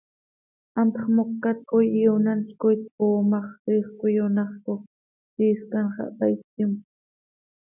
[0.75, 4.81] Hantx mocat coi iionatz coi tcooo ma x, ziix cöiyonaxcoj,
[5.33, 6.75] siiscan xah taa, ittimjöc.